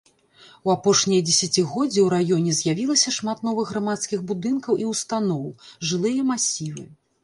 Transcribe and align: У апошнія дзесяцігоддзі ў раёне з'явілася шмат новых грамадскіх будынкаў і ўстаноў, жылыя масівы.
У 0.69 0.69
апошнія 0.75 1.25
дзесяцігоддзі 1.27 1.99
ў 2.05 2.07
раёне 2.15 2.51
з'явілася 2.61 3.15
шмат 3.19 3.47
новых 3.51 3.65
грамадскіх 3.75 4.19
будынкаў 4.35 4.83
і 4.85 4.93
ўстаноў, 4.93 5.49
жылыя 5.91 6.31
масівы. 6.37 6.93